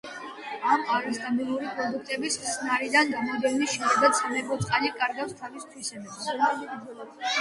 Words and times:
ამ 0.75 0.85
არასტაბილური 0.93 1.67
პროდუქტების 1.75 2.37
ხსნარიდან 2.45 3.13
გამოდევნის 3.17 3.75
შედეგად, 3.77 4.17
სამეფო 4.21 4.59
წყალი 4.65 4.91
კარგავს 4.99 5.37
თავის 5.43 5.69
თვისებებს. 5.75 6.25